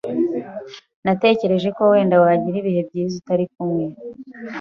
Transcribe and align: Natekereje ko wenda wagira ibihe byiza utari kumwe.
Natekereje 1.05 1.69
ko 1.77 1.81
wenda 1.91 2.15
wagira 2.23 2.55
ibihe 2.61 2.81
byiza 2.89 3.13
utari 3.19 3.45
kumwe. 3.53 3.85